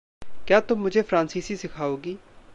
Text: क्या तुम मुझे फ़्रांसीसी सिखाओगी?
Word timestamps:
क्या 0.47 0.59
तुम 0.59 0.79
मुझे 0.79 1.01
फ़्रांसीसी 1.01 1.55
सिखाओगी? 1.55 2.17